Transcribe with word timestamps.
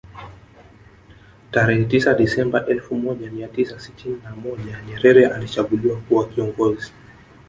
Tarehe 1.57 1.83
tisa 1.91 2.11
desamba 2.21 2.65
elfu 2.73 2.95
moja 2.95 3.31
mia 3.31 3.47
tisa 3.47 3.79
sitini 3.79 4.19
na 4.23 4.35
moja 4.35 4.81
Nyerere 4.87 5.27
alichaguliwa 5.27 5.97
kuwa 6.01 6.29
kiongozi 6.29 6.93